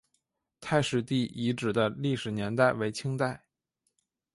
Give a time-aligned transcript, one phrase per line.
[0.59, 3.45] 太史第遗址的历史年代为清代。